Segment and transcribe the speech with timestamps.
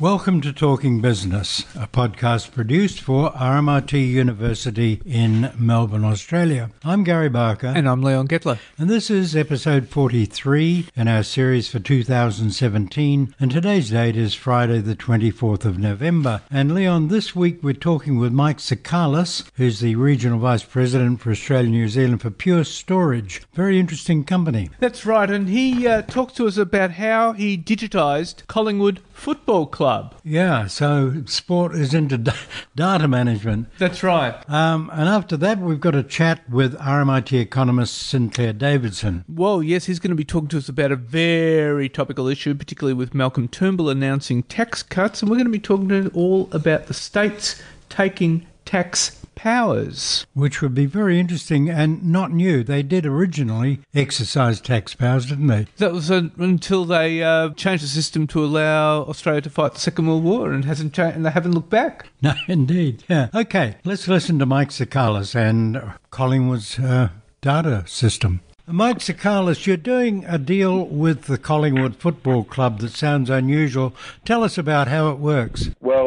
[0.00, 6.70] Welcome to Talking Business, a podcast produced for RMIT University in Melbourne, Australia.
[6.84, 7.72] I'm Gary Barker.
[7.74, 8.60] And I'm Leon Gettler.
[8.78, 13.34] And this is episode 43 in our series for 2017.
[13.40, 16.42] And today's date is Friday, the 24th of November.
[16.48, 21.32] And Leon, this week we're talking with Mike Tsoukalis, who's the Regional Vice President for
[21.32, 23.42] Australia and New Zealand for Pure Storage.
[23.52, 24.70] Very interesting company.
[24.78, 25.28] That's right.
[25.28, 29.87] And he uh, talks to us about how he digitised Collingwood Football Club.
[30.24, 32.32] Yeah, so sport is into d-
[32.76, 33.68] data management.
[33.78, 34.34] That's right.
[34.48, 39.24] Um, and after that, we've got a chat with RMIT economist Sinclair Davidson.
[39.28, 42.94] Well, yes, he's going to be talking to us about a very topical issue, particularly
[42.94, 45.22] with Malcolm Turnbull announcing tax cuts.
[45.22, 50.26] And we're going to be talking to all about the states taking tax powers.
[50.34, 52.64] Which would be very interesting and not new.
[52.64, 55.66] They did originally exercise tax powers, didn't they?
[55.76, 59.80] That was uh, until they uh, changed the system to allow Australia to fight the
[59.80, 62.08] Second World War and hasn't changed, and they haven't looked back.
[62.20, 63.04] No, indeed.
[63.08, 63.28] Yeah.
[63.32, 68.40] Okay, let's listen to Mike Tsoukalis and Collingwood's uh, data system.
[68.70, 73.94] Mike Tsoukalis, you're doing a deal with the Collingwood Football Club that sounds unusual.
[74.26, 75.70] Tell us about how it works.
[75.80, 75.97] Well,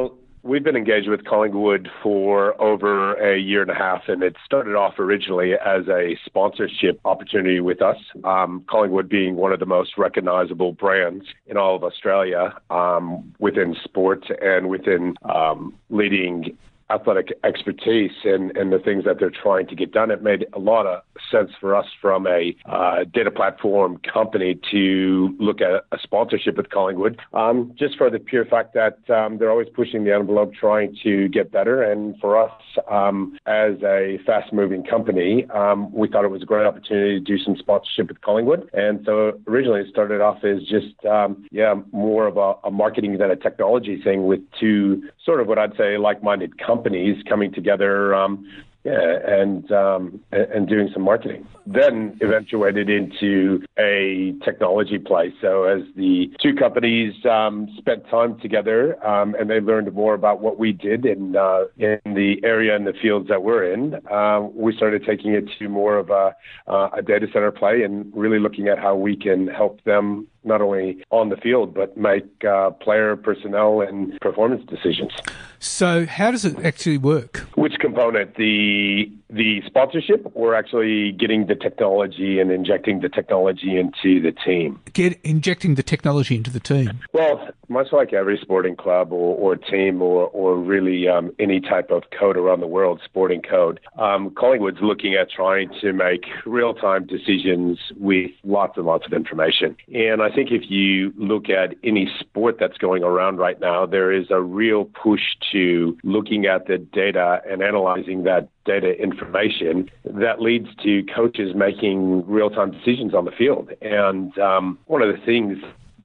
[0.44, 4.76] We've been engaged with Collingwood for over a year and a half, and it started
[4.76, 7.98] off originally as a sponsorship opportunity with us.
[8.24, 13.76] Um, Collingwood being one of the most recognizable brands in all of Australia um, within
[13.84, 16.58] sports and within um, leading
[16.92, 20.60] athletic expertise and, and the things that they're trying to get done, it made a
[20.60, 26.00] lot of sense for us from a uh, data platform company to look at a
[26.02, 30.14] sponsorship with Collingwood, um, just for the pure fact that um, they're always pushing the
[30.14, 31.82] envelope, trying to get better.
[31.82, 32.52] And for us,
[32.90, 37.20] um, as a fast moving company, um, we thought it was a great opportunity to
[37.20, 38.70] do some sponsorship with Collingwood.
[38.74, 43.18] And so originally it started off as just, um, yeah, more of a, a marketing
[43.18, 47.24] than a technology thing with two sort of what I'd say like minded companies companies
[47.30, 48.46] coming together um,
[48.84, 51.48] yeah, and um, and doing some marketing.
[51.68, 55.32] Then eventuated into a technology play.
[55.40, 60.42] So as the two companies um, spent time together um, and they learned more about
[60.42, 64.48] what we did in uh, in the area and the fields that we're in, uh,
[64.52, 66.36] we started taking it to more of a,
[66.68, 70.62] uh, a data center play and really looking at how we can help them not
[70.62, 75.12] only on the field but make uh, player personnel and performance decisions.
[75.60, 77.38] So, how does it actually work?
[77.56, 78.36] Which component?
[78.36, 84.80] The the sponsorship or actually getting the technology and injecting the technology into the team?
[84.94, 87.00] Get injecting the technology into the team.
[87.14, 91.92] Well, much like every sporting club or, or team or, or really um, any type
[91.92, 96.74] of code around the world, sporting code, um, Collingwood's looking at trying to make real
[96.74, 99.78] time decisions with lots and lots of information.
[99.94, 104.12] And I think if you look at any sport that's going around right now, there
[104.12, 105.22] is a real push
[105.52, 112.26] to looking at the data and analyzing that data information that leads to coaches making
[112.28, 113.70] real time decisions on the field.
[113.82, 115.58] And um, one of the things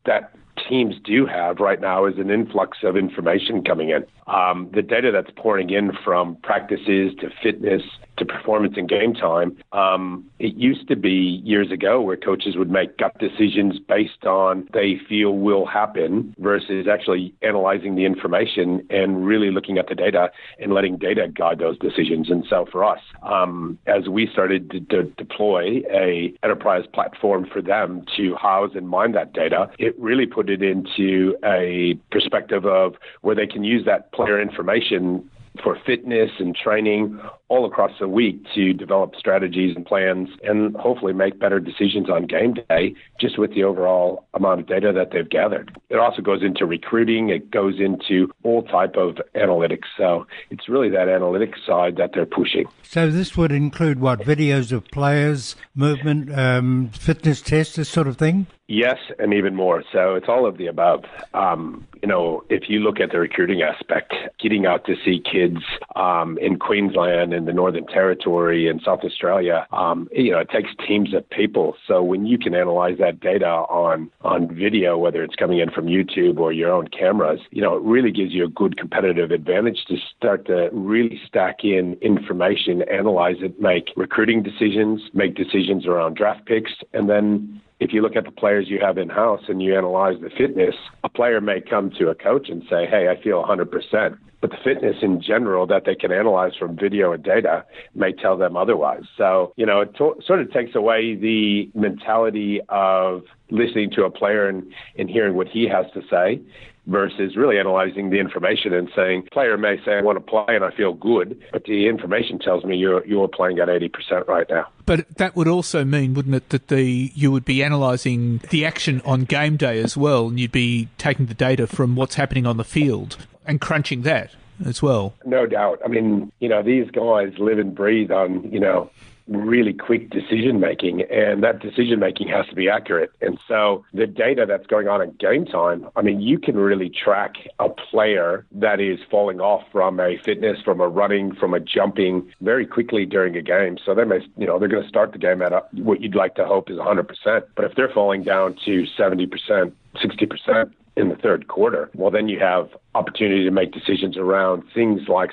[0.04, 0.32] that
[0.68, 4.04] teams do have right now is an influx of information coming in.
[4.26, 7.82] Um, the data that's pouring in from practices to fitness
[8.16, 12.70] to performance and game time, um, it used to be years ago where coaches would
[12.70, 19.26] make gut decisions based on they feel will happen versus actually analyzing the information and
[19.26, 22.30] really looking at the data and letting data guide those decisions.
[22.30, 27.62] And so for us, um, as we started to, to deploy a enterprise platform for
[27.62, 32.94] them to house and mine that data, it really put it into a perspective of
[33.22, 35.28] where they can use that player information
[35.62, 41.12] for fitness and training all across the week to develop strategies and plans and hopefully
[41.12, 45.28] make better decisions on game day just with the overall amount of data that they've
[45.28, 45.76] gathered.
[45.88, 49.84] It also goes into recruiting, it goes into all type of analytics.
[49.96, 52.66] So it's really that analytics side that they're pushing.
[52.82, 58.16] So this would include what videos of players, movement, um, fitness tests, this sort of
[58.16, 58.46] thing?
[58.68, 59.84] Yes, and even more.
[59.92, 61.04] So it's all of the above.
[61.34, 65.58] Um, you know, if you look at the recruiting aspect, getting out to see kids
[65.94, 70.70] um, in Queensland in the Northern Territory and South Australia, um, you know, it takes
[70.86, 71.76] teams of people.
[71.86, 75.86] So when you can analyze that data on on video, whether it's coming in from
[75.86, 79.84] YouTube or your own cameras, you know, it really gives you a good competitive advantage
[79.86, 86.16] to start to really stack in information, analyze it, make recruiting decisions, make decisions around
[86.16, 89.62] draft picks, and then if you look at the players you have in house and
[89.62, 90.74] you analyze the fitness,
[91.04, 94.18] a player may come to a coach and say, Hey, I feel 100%.
[94.40, 97.64] but the fitness in general that they can analyze from video and data
[97.94, 99.04] may tell them otherwise.
[99.16, 104.10] So, you know, it to- sort of takes away the mentality of listening to a
[104.10, 104.62] player and,
[104.98, 106.40] and hearing what he has to say
[106.86, 110.64] versus really analyzing the information and saying, player may say, I want to play and
[110.64, 114.68] I feel good, but the information tells me you're, you're playing at 80% right now.
[114.84, 119.02] But that would also mean, wouldn't it, that the you would be analysing the action
[119.04, 122.56] on game day as well, and you'd be taking the data from what's happening on
[122.56, 124.30] the field and crunching that
[124.64, 125.14] as well.
[125.24, 125.80] No doubt.
[125.84, 128.90] I mean, you know, these guys live and breathe on, you know,
[129.28, 133.10] really quick decision making, and that decision making has to be accurate.
[133.20, 136.90] And so the data that's going on at game time, I mean, you can really
[136.90, 141.60] track a player that is falling off from a fitness, from a running, from a
[141.60, 143.78] jumping very quickly during a game.
[143.84, 146.14] So they may, you know, they're going to start the game at a, what you'd
[146.14, 147.06] like to hope is 100%.
[147.54, 152.38] But if they're falling down to 70%, 60%, in the third quarter, well, then you
[152.40, 155.30] have opportunity to make decisions around things like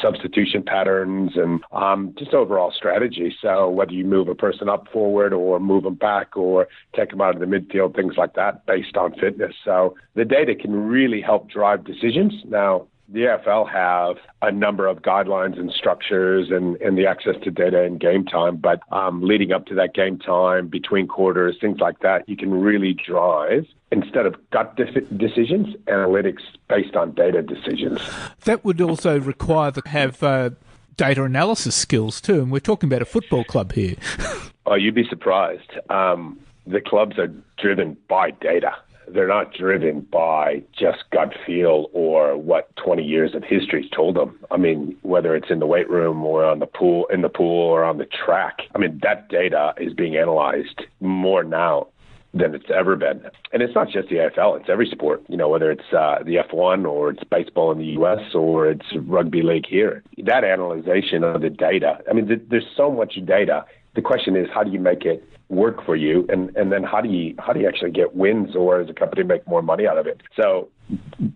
[0.00, 3.34] substitution patterns and um, just overall strategy.
[3.42, 7.20] So whether you move a person up forward or move them back or take them
[7.20, 9.54] out of the midfield, things like that, based on fitness.
[9.64, 12.32] So the data can really help drive decisions.
[12.44, 17.50] Now, the AFL have a number of guidelines and structures and, and the access to
[17.50, 21.80] data and game time, but um, leading up to that game time, between quarters, things
[21.80, 27.42] like that, you can really drive instead of gut de- decisions, analytics based on data
[27.42, 28.00] decisions.
[28.44, 30.50] That would also require to have uh,
[30.96, 33.96] data analysis skills too, and we're talking about a football club here.
[34.66, 35.72] oh, you'd be surprised.
[35.90, 38.76] Um, the clubs are driven by data
[39.12, 44.38] they're not driven by just gut feel or what 20 years of history's told them.
[44.50, 47.62] I mean, whether it's in the weight room or on the pool, in the pool
[47.62, 48.58] or on the track.
[48.74, 51.88] I mean, that data is being analyzed more now
[52.32, 53.22] than it's ever been.
[53.52, 56.36] And it's not just the AFL, it's every sport, you know, whether it's uh, the
[56.36, 60.04] F1 or it's baseball in the US or it's rugby league here.
[60.18, 63.64] That analyzation of the data, I mean, th- there's so much data.
[63.94, 67.00] The question is, how do you make it work for you and and then how
[67.00, 69.86] do you how do you actually get wins or as a company make more money
[69.86, 70.68] out of it so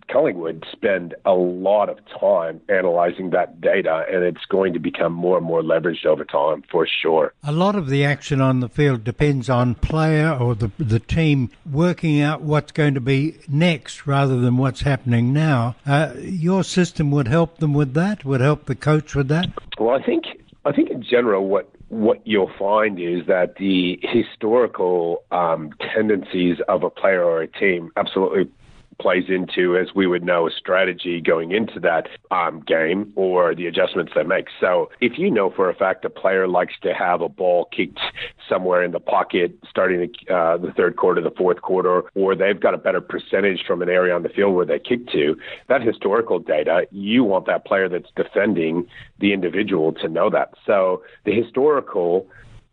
[0.09, 5.37] Collingwood spend a lot of time analyzing that data and it's going to become more
[5.37, 7.33] and more leveraged over time for sure.
[7.43, 11.51] A lot of the action on the field depends on player or the the team
[11.69, 15.75] working out what's going to be next rather than what's happening now.
[15.85, 19.49] Uh, your system would help them with that, would help the coach with that?
[19.79, 20.25] Well, I think
[20.65, 26.83] I think in general what what you'll find is that the historical um, tendencies of
[26.83, 28.51] a player or a team absolutely
[28.99, 33.67] plays into, as we would know, a strategy going into that um, game or the
[33.67, 34.47] adjustments they make.
[34.59, 37.99] So if you know for a fact a player likes to have a ball kicked
[38.47, 42.59] somewhere in the pocket starting the, uh, the third quarter, the fourth quarter, or they've
[42.59, 45.35] got a better percentage from an area on the field where they kick to,
[45.67, 48.87] that historical data, you want that player that's defending
[49.19, 50.53] the individual to know that.
[50.65, 52.27] So the historical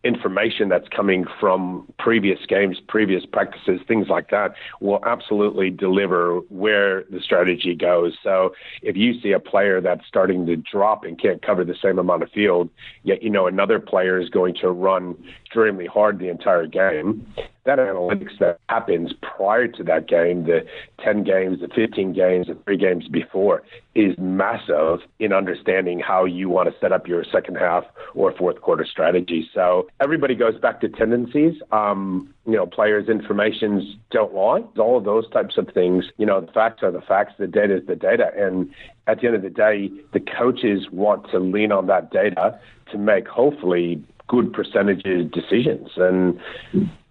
[0.04, 7.04] information that's coming from previous games, previous practices, things like that, will absolutely deliver where
[7.04, 8.14] the strategy goes.
[8.22, 8.52] So
[8.82, 12.22] if you see a player that's starting to drop and can't cover the same amount
[12.22, 12.69] of field,
[13.04, 17.26] yet you know another player is going to run extremely hard the entire game,
[17.64, 20.67] that analytics that happens prior to that game, the
[21.03, 23.62] 10 games, the 15 games, the three games before,
[23.94, 28.61] is massive in understanding how you want to set up your second half or fourth
[28.61, 29.49] quarter strategy.
[29.55, 31.55] So everybody goes back to tendencies.
[31.70, 34.65] Um, you know, players' informations don't lie.
[34.79, 36.06] All of those types of things.
[36.17, 37.35] You know, the facts are the facts.
[37.38, 38.32] The data is the data.
[38.36, 38.70] And
[39.06, 42.58] at the end of the day, the coaches want to lean on that data
[42.91, 45.91] to make hopefully good percentages decisions.
[45.96, 46.41] And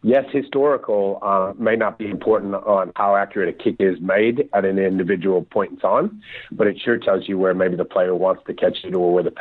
[0.04, 4.66] yes, historical uh, may not be important on how accurate a kick is made at
[4.66, 8.44] an individual point in time, but it sure tells you where maybe the player wants
[8.48, 9.32] to catch it or where the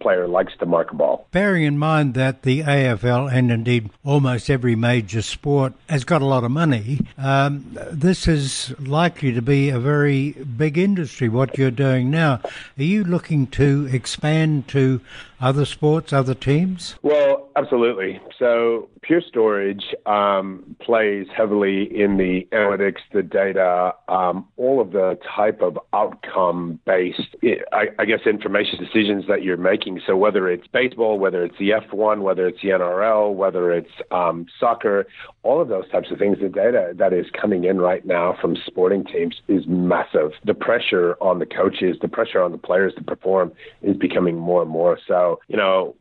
[0.00, 1.26] player likes to mark a ball.
[1.32, 6.26] Bearing in mind that the AFL and indeed almost every major sport has got a
[6.26, 11.28] lot of money, um, this is likely to be a very big industry.
[11.28, 12.40] What you're doing now,
[12.78, 15.00] are you looking to expand to
[15.40, 16.96] other sports, other teams?
[17.02, 18.20] Well, absolutely.
[18.38, 25.18] So Pure Storage um, plays heavily in the analytics, the data, um, all of the
[25.36, 27.36] type of outcome based,
[27.72, 30.00] I, I, guess, information decisions that you're making.
[30.06, 34.46] So whether it's baseball, whether it's the F1, whether it's the NRL, whether it's um,
[34.58, 35.06] soccer,
[35.42, 38.56] all of those types of things, the data that is coming in right now from
[38.66, 40.32] sporting teams is massive.
[40.44, 43.52] The pressure on the coaches, the pressure on the players to perform
[43.82, 44.98] is becoming more and more.
[45.06, 45.94] So, you know,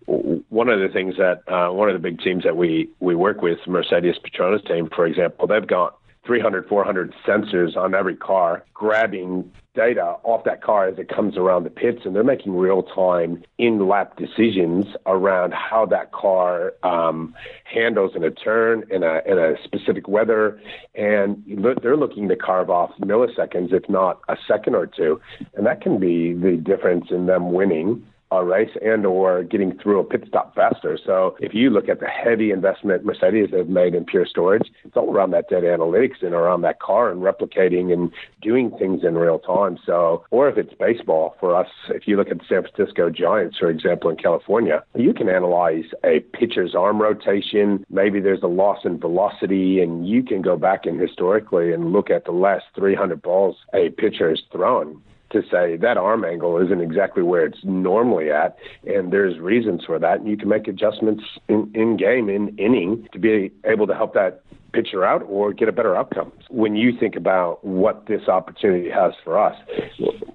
[0.50, 3.42] one of the things that uh, one of the big teams that we we work
[3.42, 9.52] with, Mercedes Petronas team, for example, they've got 300, 400 sensors on every car, grabbing
[9.76, 13.44] data off that car as it comes around the pits, and they're making real time
[13.58, 19.38] in lap decisions around how that car um, handles in a turn in a in
[19.38, 20.60] a specific weather,
[20.96, 21.44] and
[21.82, 25.20] they're looking to carve off milliseconds, if not a second or two,
[25.56, 30.00] and that can be the difference in them winning a race and or getting through
[30.00, 30.98] a pit stop faster.
[31.04, 34.98] So if you look at the heavy investment Mercedes have made in pure storage, it's
[34.98, 39.16] all around that data analytics and around that car and replicating and doing things in
[39.16, 39.78] real time.
[39.86, 43.58] So, or if it's baseball for us, if you look at the San Francisco Giants,
[43.58, 47.86] for example, in California, you can analyze a pitcher's arm rotation.
[47.90, 52.10] Maybe there's a loss in velocity and you can go back and historically and look
[52.10, 55.02] at the last 300 balls a pitcher has thrown
[55.36, 60.00] to say that arm angle isn't exactly where it's normally at, and there's reasons for
[60.00, 63.94] that, and you can make adjustments in, in game, in inning, to be able to
[63.94, 64.42] help that
[64.76, 66.32] pitcher out or get a better outcome.
[66.50, 69.56] When you think about what this opportunity has for us,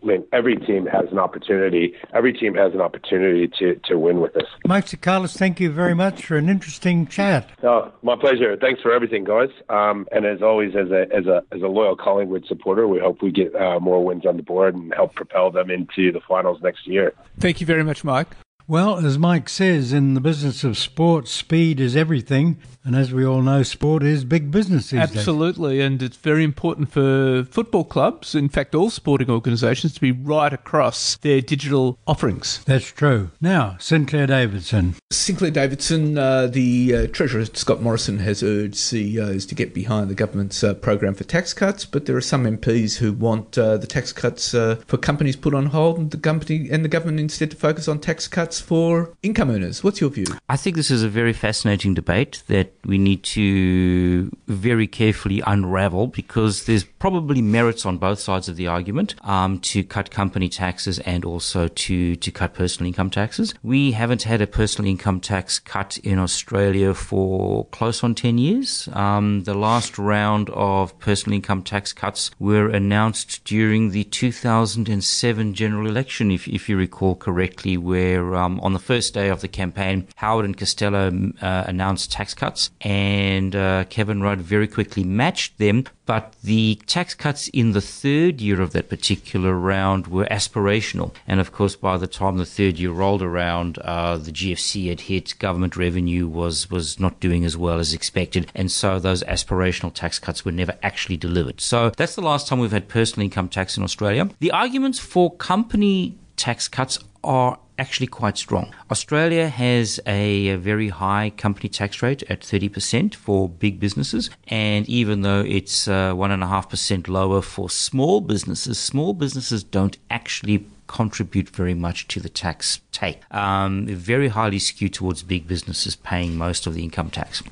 [0.02, 1.94] I mean, every team has an opportunity.
[2.14, 4.46] Every team has an opportunity to, to win with this.
[4.66, 7.50] Mike Tsoukalas, thank you very much for an interesting chat.
[7.62, 8.56] Oh, my pleasure.
[8.56, 9.50] Thanks for everything, guys.
[9.68, 13.20] Um, and as always, as a as a as a loyal Collingwood supporter, we hope
[13.22, 16.58] we get uh, more wins on the board and help propel them into the finals
[16.62, 17.12] next year.
[17.38, 18.28] Thank you very much, Mike.
[18.70, 22.58] Well, as Mike says, in the business of sport, speed is everything.
[22.84, 25.78] And as we all know, sport is big business these Absolutely.
[25.78, 25.86] Days.
[25.86, 30.52] And it's very important for football clubs, in fact, all sporting organisations, to be right
[30.52, 32.62] across their digital offerings.
[32.64, 33.32] That's true.
[33.40, 34.94] Now, Sinclair Davidson.
[35.10, 40.14] Sinclair Davidson, uh, the uh, Treasurer Scott Morrison has urged CEOs to get behind the
[40.14, 43.88] government's uh, program for tax cuts, but there are some MPs who want uh, the
[43.88, 47.50] tax cuts uh, for companies put on hold and the company and the government instead
[47.50, 49.82] to focus on tax cuts for income earners.
[49.82, 50.26] What's your view?
[50.48, 56.08] I think this is a very fascinating debate that we need to very carefully unravel
[56.08, 61.00] because there's probably merits on both sides of the argument um, to cut company taxes
[61.00, 63.54] and also to, to cut personal income taxes.
[63.62, 68.88] We haven't had a personal income tax cut in Australia for close on 10 years.
[68.92, 75.88] Um, the last round of personal income tax cuts were announced during the 2007 general
[75.88, 80.06] election, if, if you recall correctly, where um, on the first day of the campaign,
[80.16, 85.84] Howard and Costello uh, announced tax cuts and uh, Kevin Rudd very quickly matched them.
[86.10, 91.14] But the tax cuts in the third year of that particular round were aspirational.
[91.24, 95.02] And of course, by the time the third year rolled around, uh, the GFC had
[95.02, 98.50] hit, government revenue was, was not doing as well as expected.
[98.56, 101.60] And so those aspirational tax cuts were never actually delivered.
[101.60, 104.28] So that's the last time we've had personal income tax in Australia.
[104.40, 108.74] The arguments for company tax cuts are actually quite strong.
[108.90, 114.28] Australia has a, very high company tax rate at 30% for big businesses.
[114.48, 121.48] And even though it's uh, 1.5% lower for small businesses, small businesses don't actually contribute
[121.48, 123.18] very much to the tax take.
[123.34, 127.42] Um, very highly skewed towards big businesses paying most of the income tax.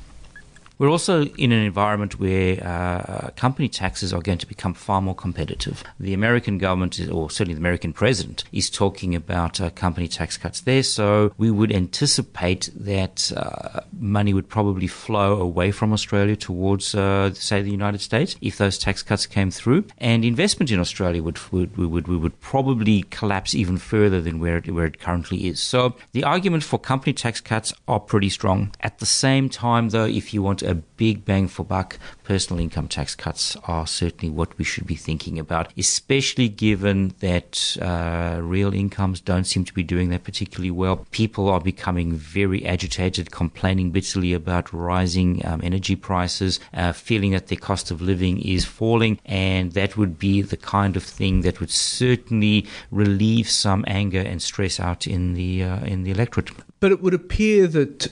[0.78, 5.14] We're also in an environment where uh, company taxes are going to become far more
[5.14, 5.82] competitive.
[5.98, 10.60] The American government, or certainly the American president, is talking about uh, company tax cuts
[10.60, 10.84] there.
[10.84, 17.34] So we would anticipate that uh, money would probably flow away from Australia towards, uh,
[17.34, 19.84] say, the United States if those tax cuts came through.
[19.98, 24.72] And investment in Australia would, would, would, would probably collapse even further than where it,
[24.72, 25.60] where it currently is.
[25.60, 28.72] So the argument for company tax cuts are pretty strong.
[28.80, 32.88] At the same time, though, if you want a big bang for buck, personal income
[32.88, 38.74] tax cuts are certainly what we should be thinking about, especially given that uh, real
[38.74, 41.06] incomes don't seem to be doing that particularly well.
[41.10, 47.46] People are becoming very agitated, complaining bitterly about rising um, energy prices, uh, feeling that
[47.48, 51.60] their cost of living is falling, and that would be the kind of thing that
[51.60, 56.50] would certainly relieve some anger and stress out in the uh, in the electorate.
[56.80, 58.08] But it would appear that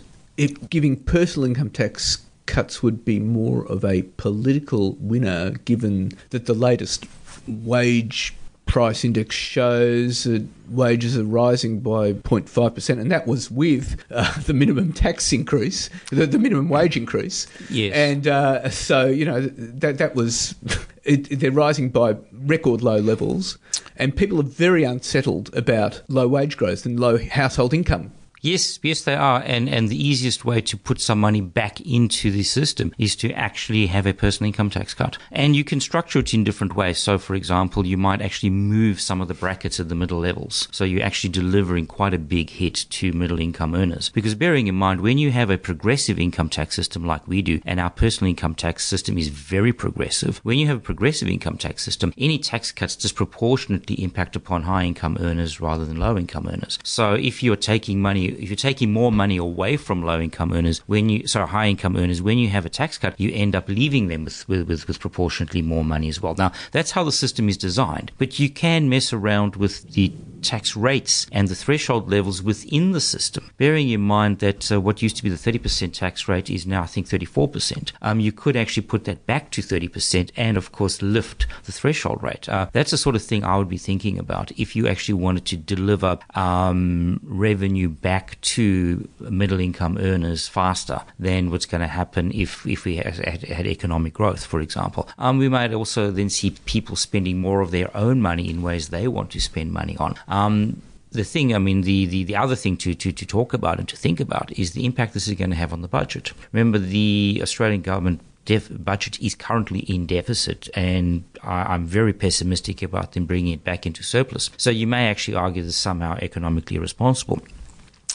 [0.68, 6.54] giving personal income tax cuts would be more of a political winner, given that the
[6.54, 7.06] latest
[7.46, 8.34] wage
[8.66, 14.52] price index shows that wages are rising by 0.5%, and that was with uh, the
[14.52, 17.46] minimum tax increase, the, the, minimum wage increase.
[17.70, 17.94] Yes.
[17.94, 20.56] And uh, so, you know, that, that was,
[21.04, 23.56] it, they're rising by record low levels,
[23.96, 28.12] and people are very unsettled about low wage growth and low household income
[28.46, 29.42] Yes, yes, they are.
[29.44, 33.32] And, and the easiest way to put some money back into the system is to
[33.32, 35.18] actually have a personal income tax cut.
[35.32, 36.98] And you can structure it in different ways.
[36.98, 40.68] So, for example, you might actually move some of the brackets at the middle levels.
[40.70, 44.10] So you're actually delivering quite a big hit to middle income earners.
[44.10, 47.60] Because bearing in mind, when you have a progressive income tax system like we do,
[47.64, 51.58] and our personal income tax system is very progressive, when you have a progressive income
[51.58, 56.46] tax system, any tax cuts disproportionately impact upon high income earners rather than low income
[56.48, 56.78] earners.
[56.84, 60.78] So if you're taking money if you're taking more money away from low income earners,
[60.86, 63.68] when you sorry high income earners, when you have a tax cut, you end up
[63.68, 66.34] leaving them with, with, with proportionately more money as well.
[66.34, 70.12] Now that's how the system is designed, but you can mess around with the
[70.46, 73.50] tax rates and the threshold levels within the system.
[73.56, 76.82] Bearing in mind that uh, what used to be the 30% tax rate is now,
[76.82, 77.92] I think, 34%.
[78.02, 82.22] Um, you could actually put that back to 30% and, of course, lift the threshold
[82.22, 82.48] rate.
[82.48, 85.46] Uh, that's the sort of thing I would be thinking about if you actually wanted
[85.46, 92.32] to deliver um, revenue back to middle income earners faster than what's going to happen
[92.32, 95.08] if, if we had, had, economic growth, for example.
[95.18, 98.88] Um, we might also then see people spending more of their own money in ways
[98.88, 100.14] they want to spend money on.
[100.28, 103.54] Um, Um, the thing, I mean, the, the, the other thing to, to, to talk
[103.54, 105.88] about and to think about is the impact this is going to have on the
[105.88, 106.32] budget.
[106.52, 112.82] Remember, the Australian government def- budget is currently in deficit, and I, am very pessimistic
[112.82, 114.50] about them bringing it back into surplus.
[114.58, 117.40] So you may actually argue this somehow economically responsible.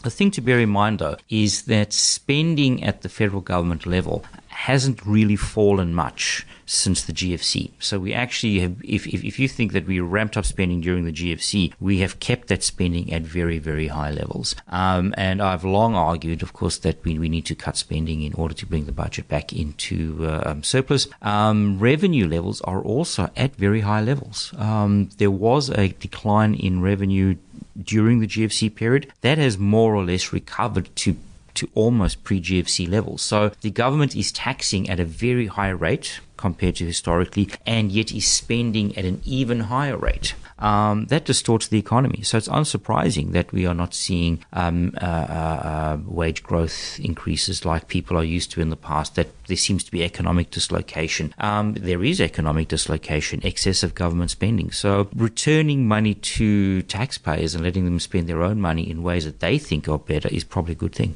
[0.04, 4.24] The thing to bear in mind, though, is that spending at the federal government level
[4.62, 7.72] hasn't really fallen much since the GFC.
[7.80, 11.04] So we actually have, if, if, if, you think that we ramped up spending during
[11.04, 14.56] the GFC, we have kept that spending at very, very high levels.
[14.68, 18.34] Um, and I've long argued, of course, that we, we need to cut spending in
[18.36, 21.08] order to bring the budget back into uh, um, surplus.
[21.24, 24.54] Um, revenue levels are also at very high levels.
[24.60, 27.36] Um, there was a decline in revenue
[27.82, 29.12] during the GFC period.
[29.22, 31.18] That has more or less recovered to
[31.56, 33.22] to almost pre GFC levels.
[33.22, 38.12] So the government is taxing at a very high rate compared to historically, and yet
[38.12, 40.34] is spending at an even higher rate.
[40.58, 42.22] Um, that distorts the economy.
[42.24, 47.88] So it's unsurprising that we are not seeing um, uh, uh, wage growth increases like
[47.88, 49.16] people are used to in the past.
[49.16, 51.34] That there seems to be economic dislocation.
[51.40, 54.72] Um, there is economic dislocation, excessive government spending.
[54.72, 59.40] So returning money to taxpayers and letting them spend their own money in ways that
[59.40, 61.16] they think are better is probably a good thing.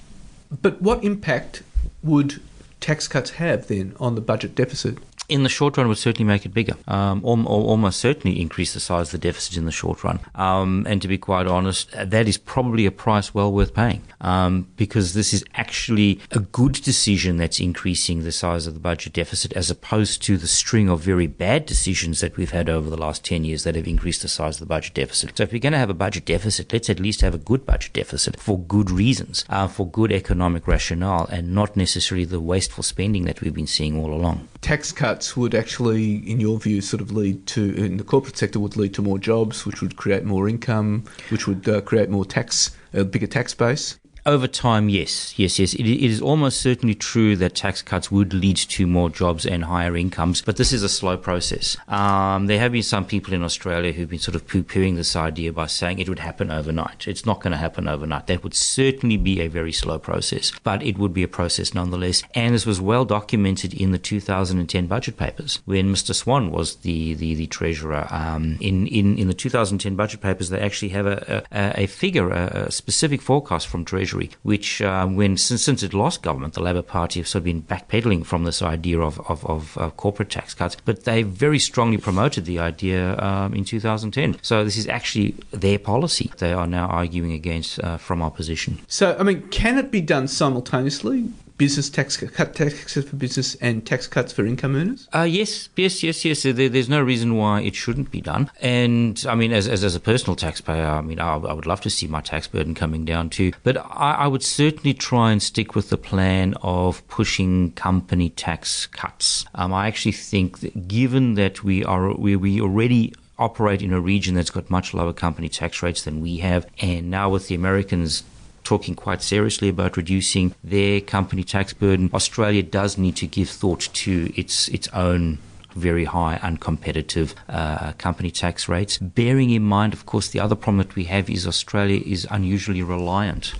[0.61, 1.63] But what impact
[2.03, 2.41] would
[2.79, 4.97] tax cuts have then on the budget deficit?
[5.27, 6.75] In the short run would certainly make it bigger.
[6.87, 10.19] Um, or, or almost certainly increase the size of the deficit in the short run.
[10.35, 14.67] Um, and to be quite honest, that is probably a price well worth paying um,
[14.77, 19.53] because this is actually a good decision that's increasing the size of the budget deficit
[19.53, 23.23] as opposed to the string of very bad decisions that we've had over the last
[23.25, 25.37] 10 years that have increased the size of the budget deficit.
[25.37, 27.65] So if you're going to have a budget deficit, let's at least have a good
[27.65, 32.83] budget deficit for good reasons, uh, for good economic rationale, and not necessarily the wasteful
[32.83, 34.47] spending that we've been seeing all along.
[34.61, 38.35] Tax cuts cuts would actually, in your view, sort of lead to, in the corporate
[38.35, 42.09] sector, would lead to more jobs, which would create more income, which would uh, create
[42.09, 43.97] more tax, a bigger tax base?
[44.27, 45.75] Over time, yes, yes, yes.
[45.75, 49.65] It, it is almost certainly true that tax cuts would lead to more jobs and
[49.65, 51.77] higher incomes, but this is a slow process.
[51.87, 55.53] Um, there have been some people in Australia who've been sort of poo-pooing this idea
[55.53, 57.07] by saying it would happen overnight.
[57.07, 58.25] It's not going to happen overnight.
[58.25, 62.23] That would certainly be a very slow process, but it would be a process nonetheless.
[62.33, 66.15] And this was well documented in the 2010 budget papers when Mr.
[66.15, 68.07] Swan was the the, the treasurer.
[68.09, 72.31] Um, in, in in the 2010 budget papers, they actually have a a, a figure,
[72.31, 76.61] a, a specific forecast from Treasury Which uh, when since, since it lost government, the
[76.61, 80.29] Labor Party have sort of been backpedaling from this idea of, of, of uh, corporate
[80.29, 84.37] tax cuts, but they very strongly promoted the idea um, in 2010.
[84.41, 86.31] So this is actually their policy.
[86.37, 88.79] They are now arguing against uh, from opposition.
[88.87, 91.29] So, I mean, can it be done simultaneously?
[91.57, 95.07] Business tax cut taxes for business and tax cuts for income earners?
[95.13, 96.43] Uh, yes, yes, yes, yes.
[96.43, 98.51] There, there's no reason why it shouldn't be done.
[98.61, 101.81] And I mean, as, as, as a personal taxpayer, I mean, I, I, would love
[101.81, 103.53] to see my tax burden coming down too.
[103.63, 108.87] But I, I would certainly try and stick with the plan of pushing company tax
[108.87, 109.45] cuts.
[109.55, 113.99] Um, I actually think that given that we are we, we already operate in a
[113.99, 117.55] region that's got much lower company tax rates than we have, and now with the
[117.55, 118.23] Americans
[118.65, 122.09] talking quite seriously about reducing their company tax burden.
[122.13, 125.37] Australia does need to give thought to its its own
[125.75, 128.97] very high uncompetitive uh, company tax rates.
[128.97, 132.81] Bearing in mind, of course, the other problem that we have is Australia is unusually
[132.81, 133.53] reliant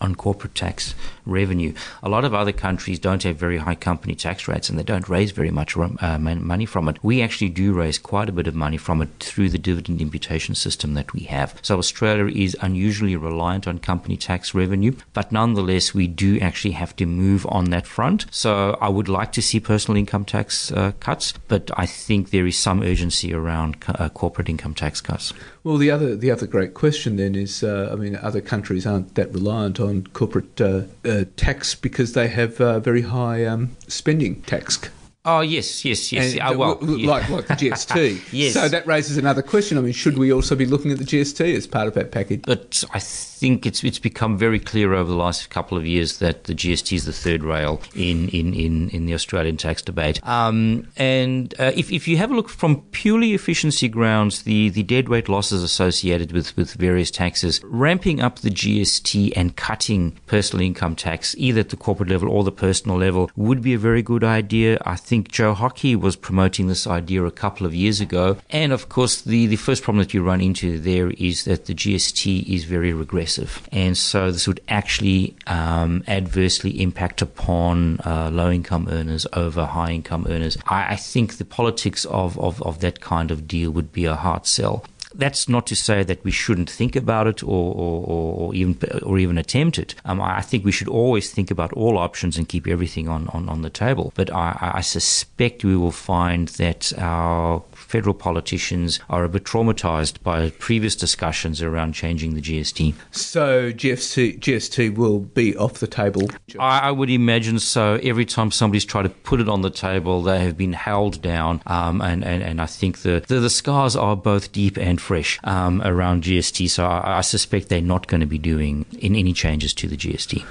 [0.00, 0.94] on corporate tax
[1.26, 1.74] revenue.
[2.02, 5.08] A lot of other countries don't have very high company tax rates and they don't
[5.08, 7.02] raise very much uh, money from it.
[7.02, 10.54] We actually do raise quite a bit of money from it through the dividend imputation
[10.54, 11.58] system that we have.
[11.62, 16.94] So Australia is unusually reliant on company tax revenue, but nonetheless, we do actually have
[16.96, 18.26] to move on that front.
[18.30, 22.46] So I would like to see personal income tax uh, cuts, but I think there
[22.46, 25.32] is some urgency around uh, corporate income tax cuts.
[25.64, 29.16] Well, the other the other great question then is, uh, I mean, other countries aren't
[29.16, 30.82] that reliant on corporate uh,
[31.24, 34.78] tax because they have uh, very high um, spending tax
[35.28, 36.34] Oh yes, yes, yes.
[36.34, 37.10] And, uh, well, yeah.
[37.10, 38.28] like like the GST.
[38.32, 38.54] yes.
[38.54, 39.76] So that raises another question.
[39.76, 42.42] I mean, should we also be looking at the GST as part of that package?
[42.42, 43.00] But I
[43.36, 46.94] think it's it's become very clear over the last couple of years that the GST
[46.94, 50.24] is the third rail in in, in, in the Australian tax debate.
[50.26, 54.84] Um, and uh, if if you have a look from purely efficiency grounds, the the
[54.84, 60.94] deadweight losses associated with with various taxes, ramping up the GST and cutting personal income
[60.94, 64.22] tax either at the corporate level or the personal level would be a very good
[64.22, 64.78] idea.
[64.86, 68.36] I think think Joe Hockey was promoting this idea a couple of years ago.
[68.50, 71.74] And of course, the, the first problem that you run into there is that the
[71.74, 73.66] GST is very regressive.
[73.72, 79.92] And so this would actually um, adversely impact upon uh, low income earners over high
[79.92, 80.58] income earners.
[80.66, 84.16] I, I think the politics of, of, of that kind of deal would be a
[84.16, 84.84] hard sell
[85.18, 89.18] that's not to say that we shouldn't think about it or, or, or even or
[89.18, 89.94] even attempt it.
[90.04, 93.48] Um, I think we should always think about all options and keep everything on, on,
[93.48, 94.12] on the table.
[94.14, 100.22] But I, I suspect we will find that our federal politicians are a bit traumatized
[100.22, 102.94] by previous discussions around changing the GST.
[103.10, 106.28] So GST, GST will be off the table?
[106.58, 107.98] I, I, would imagine so.
[108.02, 111.62] Every time somebody's tried to put it on the table, they have been held down.
[111.66, 115.38] Um, and, and, and I think the, the, the, scars are both deep and fresh
[115.44, 116.68] um, around GST.
[116.68, 119.96] So I, I suspect they're not going to be doing in any changes to the
[119.96, 120.44] GST.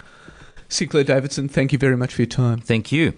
[0.69, 2.59] Sinclair Davidson, thank you very much for your time.
[2.59, 3.13] Thank you.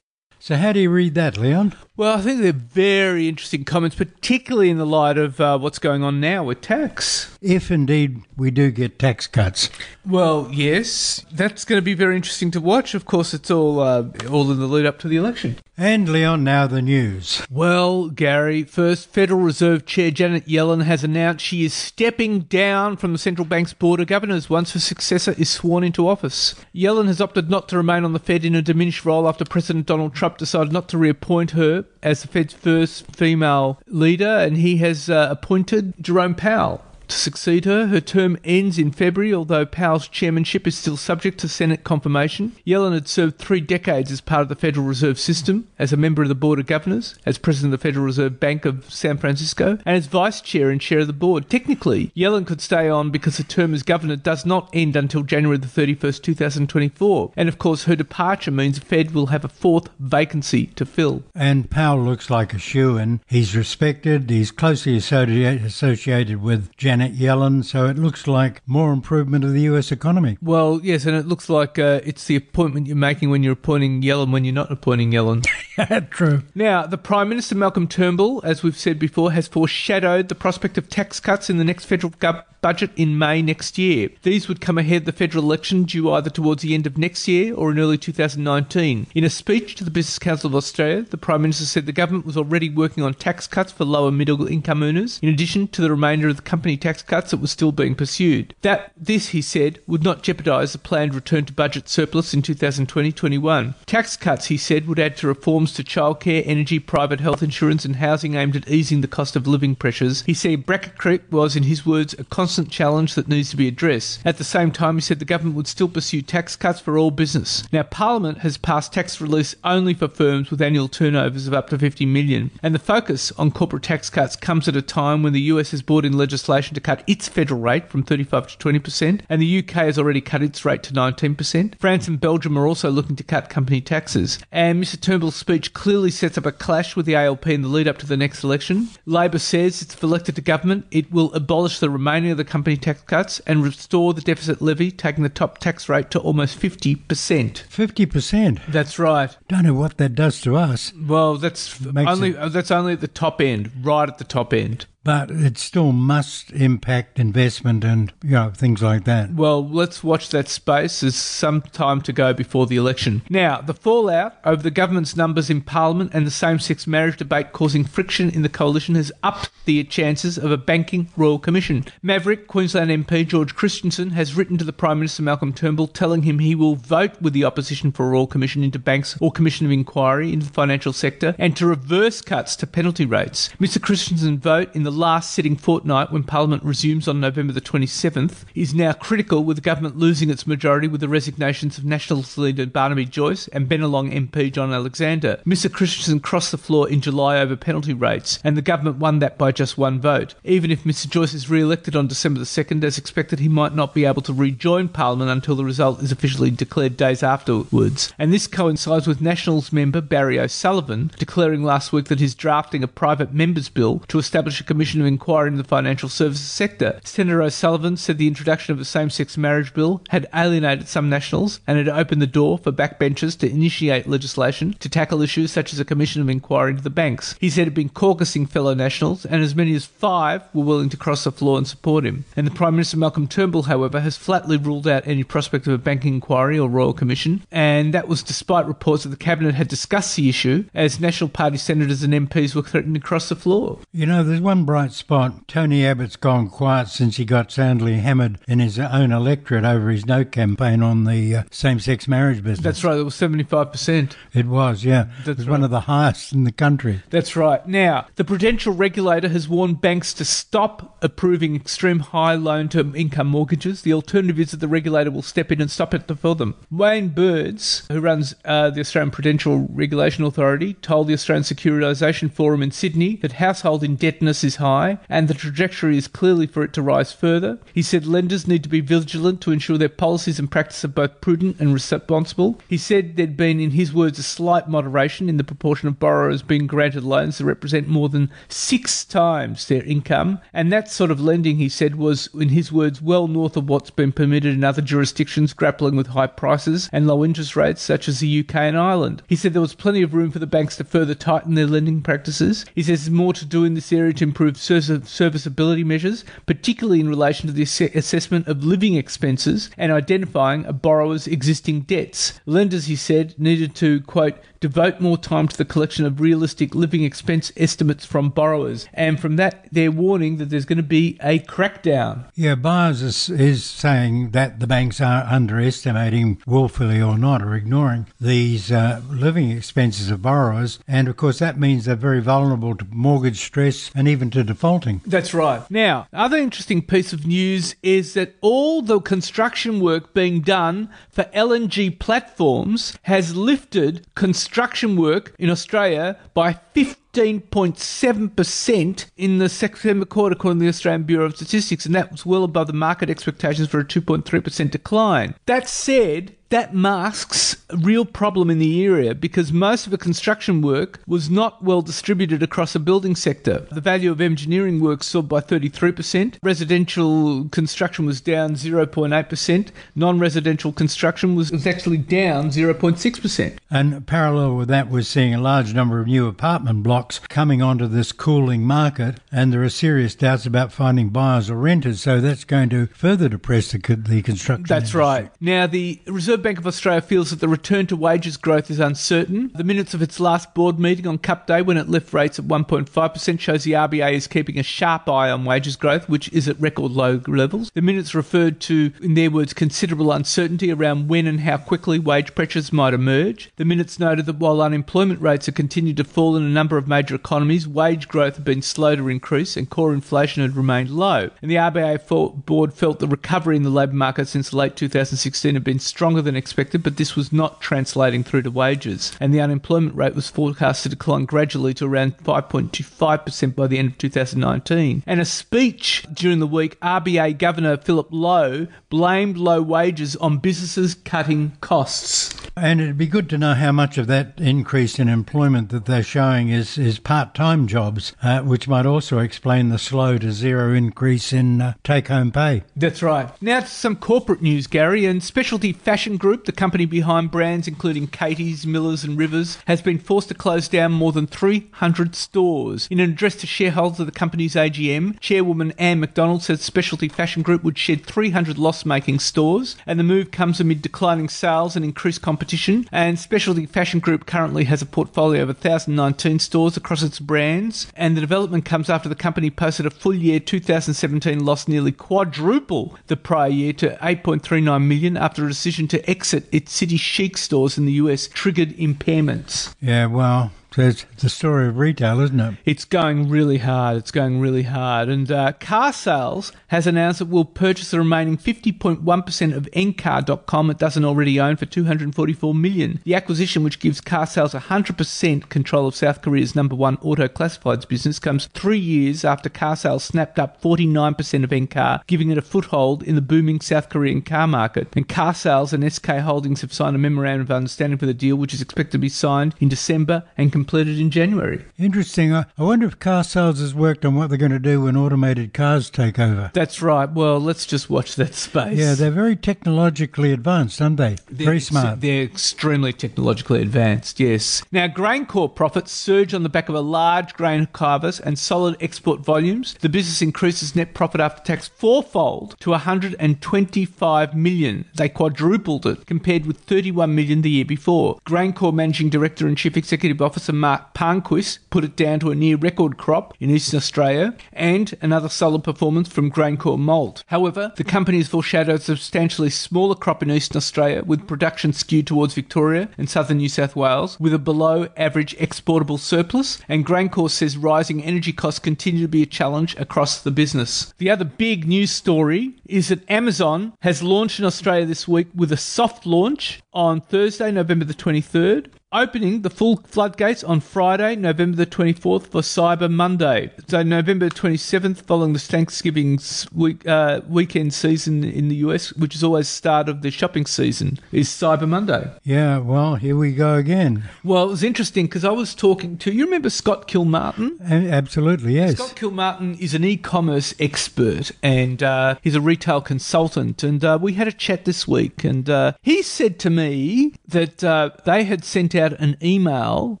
[0.42, 1.74] So, how do you read that, Leon?
[1.98, 6.02] Well, I think they're very interesting comments, particularly in the light of uh, what's going
[6.02, 7.36] on now with tax.
[7.42, 9.70] If indeed we do get tax cuts.
[10.04, 12.94] Well, yes, that's going to be very interesting to watch.
[12.94, 15.56] Of course, it's all uh, all in the lead up to the election.
[15.76, 17.42] And Leon, now the news.
[17.50, 23.12] Well, Gary, first, Federal Reserve Chair Janet Yellen has announced she is stepping down from
[23.12, 26.54] the central bank's board of governors once her successor is sworn into office.
[26.74, 29.86] Yellen has opted not to remain on the Fed in a diminished role after President
[29.86, 34.76] Donald Trump decided not to reappoint her as the Fed's first female leader, and he
[34.78, 37.88] has uh, appointed Jerome Powell to succeed her.
[37.88, 42.56] Her term ends in February, although Powell's chairmanship is still subject to Senate confirmation.
[42.66, 46.22] Yellen had served three decades as part of the Federal Reserve System, as a member
[46.22, 49.78] of the Board of Governors, as president of the Federal Reserve Bank of San Francisco,
[49.84, 51.50] and as vice chair and chair of the board.
[51.50, 55.58] Technically, Yellen could stay on because her term as governor does not end until January
[55.58, 57.32] the 31st, 2024.
[57.36, 61.22] And of course, her departure means the Fed will have a fourth vacancy to fill.
[61.34, 63.20] And Powell looks like a shoe in.
[63.26, 69.42] He's respected, he's closely associated with Janet Janet Yellen, so it looks like more improvement
[69.42, 70.36] of the US economy.
[70.42, 74.02] Well, yes, and it looks like uh, it's the appointment you're making when you're appointing
[74.02, 75.42] Yellen when you're not appointing Yellen.
[76.10, 76.42] True.
[76.54, 80.90] Now, the Prime Minister Malcolm Turnbull, as we've said before, has foreshadowed the prospect of
[80.90, 84.10] tax cuts in the next federal government budget in May next year.
[84.22, 87.26] These would come ahead of the federal election due either towards the end of next
[87.26, 89.06] year or in early 2019.
[89.14, 92.26] In a speech to the Business Council of Australia, the Prime Minister said the government
[92.26, 95.90] was already working on tax cuts for lower middle income earners, in addition to the
[95.90, 98.54] remainder of the company tax cuts that were still being pursued.
[98.62, 103.74] That this, he said, would not jeopardise the planned return to budget surplus in 2020-21.
[103.86, 107.96] Tax cuts, he said, would add to reforms to childcare, energy, private health insurance and
[107.96, 110.22] housing aimed at easing the cost of living pressures.
[110.22, 113.68] He said bracket creep was, in his words, a constant challenge that needs to be
[113.68, 114.20] addressed.
[114.24, 117.10] At the same time, he said the government would still pursue tax cuts for all
[117.10, 117.64] business.
[117.72, 121.78] Now, Parliament has passed tax relief only for firms with annual turnovers of up to
[121.78, 125.40] 50 million, and the focus on corporate tax cuts comes at a time when the
[125.42, 129.40] US has brought in legislation to cut its federal rate from 35 to 20%, and
[129.42, 131.78] the UK has already cut its rate to 19%.
[131.78, 134.38] France and Belgium are also looking to cut company taxes.
[134.50, 137.88] And Mr Turnbull's speech clearly sets up a clash with the ALP in the lead
[137.88, 138.88] up to the next election.
[139.06, 143.02] Labor says it's elected to government, it will abolish the remaining of the company tax
[143.02, 146.98] cuts and restore the deficit levy, taking the top tax rate to almost 50%.
[147.06, 148.66] 50%?
[148.68, 149.36] That's right.
[149.48, 150.92] Don't know what that does to us.
[150.94, 154.86] Well, that's only uh, that's only at the top end, right at the top end.
[155.02, 159.32] But it still must impact investment and you know things like that.
[159.32, 161.00] Well, let's watch that space.
[161.00, 163.22] There's some time to go before the election.
[163.30, 167.84] Now, the fallout over the government's numbers in Parliament and the same-sex marriage debate causing
[167.84, 171.84] friction in the coalition has upped the chances of a banking royal commission.
[172.02, 176.38] Maverick Queensland MP George Christensen has written to the Prime Minister Malcolm Turnbull telling him
[176.38, 179.72] he will vote with the opposition for a royal commission into banks or commission of
[179.72, 183.48] inquiry into the financial sector and to reverse cuts to penalty rates.
[183.60, 188.44] Mr Christensen's vote in the last sitting fortnight when Parliament resumes on November the 27th
[188.54, 192.66] is now critical with the government losing its majority with the resignations of Nationals leader
[192.66, 195.40] Barnaby Joyce and Bennelong MP John Alexander.
[195.46, 199.38] Mr Christensen crossed the floor in July over penalty rates and the government won that
[199.38, 200.34] by just one vote.
[200.44, 203.94] Even if Mr Joyce is re-elected on December the 2nd, as expected, he might not
[203.94, 208.12] be able to rejoin Parliament until the result is officially declared days afterwards.
[208.18, 212.88] And this coincides with Nationals member Barry O'Sullivan declaring last week that he's drafting a
[212.88, 216.98] private member's bill to establish a commission of inquiry into the financial services sector.
[217.04, 221.60] Senator O'Sullivan said the introduction of a same sex marriage bill had alienated some nationals
[221.66, 225.80] and had opened the door for backbenchers to initiate legislation to tackle issues such as
[225.80, 227.34] a commission of inquiry into the banks.
[227.38, 230.96] He said he'd been caucusing fellow nationals, and as many as five were willing to
[230.96, 232.24] cross the floor and support him.
[232.34, 235.78] And the Prime Minister Malcolm Turnbull, however, has flatly ruled out any prospect of a
[235.78, 240.16] banking inquiry or royal commission, and that was despite reports that the cabinet had discussed
[240.16, 243.78] the issue as National Party senators and MPs were threatening to cross the floor.
[243.92, 245.48] You know, there's one bright spot.
[245.48, 250.06] Tony Abbott's gone quiet since he got soundly hammered in his own electorate over his
[250.06, 252.62] no campaign on the uh, same-sex marriage business.
[252.62, 252.96] That's right.
[252.96, 254.16] It was seventy-five percent.
[254.32, 255.08] It was, yeah.
[255.24, 255.54] That's it was right.
[255.54, 257.02] one of the highest in the country.
[257.10, 257.66] That's right.
[257.66, 263.26] Now, the prudential regulator has warned banks to stop approving extreme high loan to income
[263.26, 263.82] mortgages.
[263.82, 266.54] The alternative is that the regulator will step in and stop it for them.
[266.70, 272.62] Wayne Byres, who runs uh, the Australian Prudential Regulation Authority, told the Australian Securitisation Forum
[272.62, 276.82] in Sydney that household indebtedness is high and the trajectory is clearly for it to
[276.82, 277.58] rise further.
[277.74, 281.20] He said lenders need to be vigilant to ensure their policies and practice are both
[281.20, 282.60] prudent and responsible.
[282.68, 286.42] He said there'd been, in his words, a slight moderation in the proportion of borrowers
[286.42, 290.40] being granted loans that represent more than six times their income.
[290.52, 293.90] And that sort of lending, he said, was, in his words, well north of what's
[293.90, 298.20] been permitted in other jurisdictions grappling with high prices and low interest rates, such as
[298.20, 299.22] the UK and Ireland.
[299.28, 302.02] He said there was plenty of room for the banks to further tighten their lending
[302.02, 302.64] practices.
[302.74, 307.00] He says there's more to do in this area to improve service- serviceability measures, particularly
[307.00, 312.40] in relation to the ass- assessment of living expenses and identifying a borrower's existing debts.
[312.46, 317.02] Lenders, he said, needed to, quote, devote more time to the collection of realistic living
[317.02, 318.86] expense estimates from borrowers.
[318.92, 322.30] And from that, they're warning that there's going to be a crackdown.
[322.34, 328.06] Yeah, Byres is, is saying that the banks are underestimating, willfully or not, or ignoring
[328.20, 330.78] these uh, living expenses of borrowers.
[330.86, 335.00] And of course, that means they're very vulnerable to mortgage stress and even to defaulting.
[335.06, 335.68] That's right.
[335.70, 341.24] Now, other interesting piece of news is that all the construction work being done for
[341.24, 350.60] LNG platforms has lifted construction work in Australia by 15.7% in the September quarter, according
[350.60, 353.80] to the Australian Bureau of Statistics, and that was well above the market expectations for
[353.80, 355.34] a 2.3% decline.
[355.46, 360.60] That said, that masks a real problem in the area because most of the construction
[360.60, 363.66] work was not well distributed across the building sector.
[363.70, 370.72] The value of engineering work soared by 33%, residential construction was down 0.8%, non residential
[370.72, 373.58] construction was, was actually down 0.6%.
[373.70, 377.86] And parallel with that, we're seeing a large number of new apartment blocks coming onto
[377.86, 382.00] this cooling market, and there are serious doubts about finding buyers or renters.
[382.00, 384.64] So that's going to further depress the, the construction.
[384.68, 385.00] That's industry.
[385.00, 385.30] right.
[385.40, 389.50] Now, the Reserve Bank of Australia feels that the return to wages growth is uncertain.
[389.54, 392.46] The minutes of its last board meeting on Cup Day, when it left rates at
[392.46, 396.60] 1.5%, shows the RBA is keeping a sharp eye on wages growth, which is at
[396.60, 397.70] record low levels.
[397.74, 402.34] The minutes referred to, in their words, considerable uncertainty around when and how quickly wage
[402.34, 403.50] pressures might emerge.
[403.56, 406.88] The minutes noted that while unemployment rates have continued to fall in a number of
[406.88, 411.30] major economies, wage growth had been slow to increase and core inflation had remained low.
[411.42, 415.64] And the RBA board felt the recovery in the labour market since late 2016 had
[415.64, 419.12] been stronger than expected, but this was not translating through to wages.
[419.20, 423.92] And the unemployment rate was forecast to decline gradually to around 5.25% by the end
[423.92, 425.02] of 2019.
[425.06, 430.94] And a speech during the week, RBA Governor Philip Lowe blamed low wages on businesses
[430.94, 432.34] cutting costs.
[432.56, 436.02] And it'd be good to know how much of that increase in employment that they're
[436.02, 440.74] showing is, is part time jobs, uh, which might also explain the slow to zero
[440.74, 442.64] increase in uh, take home pay.
[442.76, 443.30] That's right.
[443.40, 448.06] Now to some corporate news, Gary, and specialty fashion Group, the company behind brands including
[448.06, 452.86] Katie's, Miller's, and Rivers, has been forced to close down more than 300 stores.
[452.90, 457.42] In an address to shareholders of the company's AGM, Chairwoman Anne McDonald said Specialty Fashion
[457.42, 461.84] Group would shed 300 loss making stores, and the move comes amid declining sales and
[461.84, 462.86] increased competition.
[462.92, 468.16] And Specialty Fashion Group currently has a portfolio of 1,019 stores across its brands, and
[468.16, 473.16] the development comes after the company posted a full year 2017 loss nearly quadruple the
[473.16, 477.86] prior year to 8.39 million after a decision to exit its City Chic stores in
[477.86, 479.74] the US triggered impairments.
[479.80, 482.54] Yeah, well, so it's the story of retail, isn't it?
[482.64, 483.96] It's going really hard.
[483.96, 485.08] It's going really hard.
[485.08, 491.04] And uh, Carsales has announced it will purchase the remaining 50.1% of Encar.com it doesn't
[491.04, 493.00] already own for 244 million.
[493.04, 498.20] The acquisition, which gives Carsales 100% control of South Korea's number one auto classifieds business,
[498.20, 503.16] comes three years after Carsales snapped up 49% of Encar, giving it a foothold in
[503.16, 504.88] the booming South Korean car market.
[504.94, 508.54] And Carsales and SK Holdings have signed a memorandum of understanding for the deal, which
[508.54, 511.64] is expected to be signed in December and completed in January.
[511.78, 512.34] Interesting.
[512.34, 515.88] I wonder if Carsales has worked on what they're going to do when automated cars
[515.88, 516.50] take over.
[516.52, 517.10] That's right.
[517.10, 518.76] Well, let's just watch that space.
[518.78, 521.16] Yeah, they're very technologically advanced, aren't they?
[521.30, 522.00] very They're- smart.
[522.02, 524.62] They're extremely technologically advanced, yes.
[524.70, 529.20] Now, GrainCorp profits surge on the back of a large grain harvest and solid export
[529.20, 529.74] volumes.
[529.80, 534.84] The business increases net profit after tax fourfold to 125 million.
[534.94, 538.18] They quadrupled it compared with 31 million the year before.
[538.26, 542.56] GrainCorp Managing Director and Chief Executive Officer Mark Palmquist put it down to a near
[542.56, 547.24] record crop in Eastern Australia and another solid performance from GrainCorp Malt.
[547.26, 552.34] However, the company has foreshadowed substantially smaller crop in Eastern Australia with production skewed towards
[552.34, 557.56] Victoria and southern New South Wales with a below average exportable surplus and GrainCorp says
[557.56, 560.92] rising energy costs continue to be a challenge across the business.
[560.98, 565.52] The other big news story is that Amazon has launched in Australia this week with
[565.52, 571.56] a soft launch on Thursday, November the 23rd opening the full floodgates on Friday, November
[571.56, 573.52] the 24th for Cyber Monday.
[573.68, 576.18] So November 27th, following the Thanksgiving
[576.52, 580.98] week, uh, weekend season in the US, which is always start of the shopping season,
[581.12, 582.10] is Cyber Monday.
[582.24, 584.08] yeah, well, here we go again.
[584.24, 586.24] Well, it was interesting because I was talking to you.
[586.24, 587.60] Remember Scott Kilmartin?
[587.60, 588.74] Absolutely, yes.
[588.74, 593.62] Scott Kilmartin is an e-commerce expert and uh, he's a retail consultant.
[593.62, 597.62] And uh, we had a chat this week, and uh, he said to me that
[597.62, 600.00] uh, they had sent out an email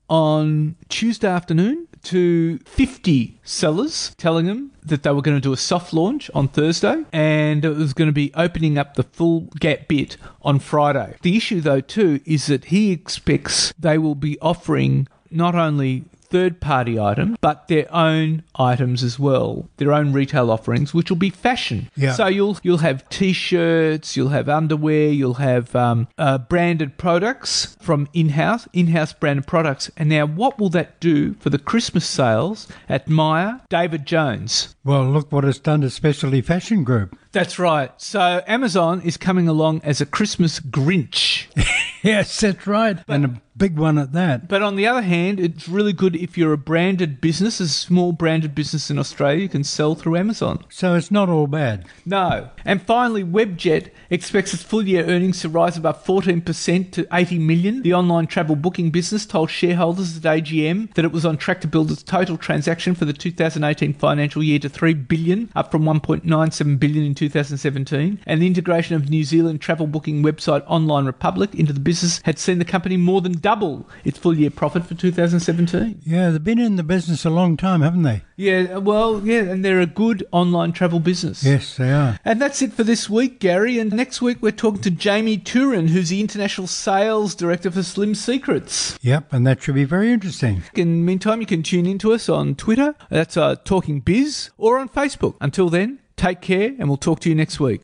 [0.08, 5.56] on Tuesday afternoon to 50 sellers telling them that they were going to do a
[5.56, 9.88] soft launch on Thursday and it was going to be opening up the full gap
[9.88, 11.16] bit on Friday.
[11.22, 16.60] The issue though too is that he expects they will be offering not only third
[16.60, 21.30] party items, but their own items as well, their own retail offerings, which will be
[21.30, 21.90] fashion.
[21.96, 22.12] Yeah.
[22.12, 28.08] So you'll you'll have t-shirts, you'll have underwear, you'll have um, uh, branded products from
[28.12, 29.90] in-house, in-house branded products.
[29.96, 34.74] And now, what will that do for the Christmas sales at Myer, David Jones?
[34.84, 37.18] Well, look what it's done to Specialty Fashion Group.
[37.32, 37.92] That's right.
[37.98, 41.46] So Amazon is coming along as a Christmas Grinch.
[42.02, 42.96] Yes, that's right.
[43.08, 44.48] and a big one at that.
[44.48, 48.12] But on the other hand, it's really good if you're a branded business, a small
[48.12, 50.64] branded business in Australia, you can sell through Amazon.
[50.70, 51.86] So it's not all bad.
[52.06, 52.50] No.
[52.64, 57.82] And finally, Webjet expects its full year earnings to rise about 14% to 80 million.
[57.82, 61.68] The online travel booking business told shareholders at AGM that it was on track to
[61.68, 66.78] build its total transaction for the 2018 financial year to 3 billion, up from 1.97
[66.78, 68.20] billion in 2017.
[68.26, 72.38] And the integration of New Zealand travel booking website Online Republic into the business had
[72.38, 76.02] seen the company more than double its full year profit for 2017.
[76.04, 78.22] Yeah, they've been in the business a long time, haven't they?
[78.36, 81.42] Yeah, well, yeah, and they're a good online travel business.
[81.42, 82.16] Yes, they are.
[82.24, 83.80] And that's it for this week, Gary.
[83.80, 88.14] And next week we're talking to Jamie Turin, who's the International Sales Director for Slim
[88.14, 88.96] Secrets.
[89.02, 90.62] Yep, and that should be very interesting.
[90.74, 94.50] In the meantime, you can tune in to us on Twitter, that's uh, Talking Biz,
[94.58, 95.34] or on Facebook.
[95.40, 97.80] Until then, take care, and we'll talk to you next week.